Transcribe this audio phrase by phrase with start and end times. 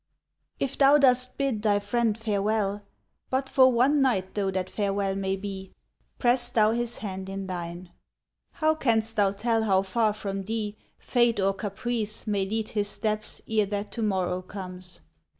[0.59, 2.81] If thou dost bid thy friend farewell,
[3.29, 5.73] But for one night though that farewell may be,
[6.17, 7.91] Press thou his hand in thine.
[8.53, 13.43] How canst thou tell how far from thee Fate or caprice may lead his steps
[13.47, 15.01] ere that to morrow comes?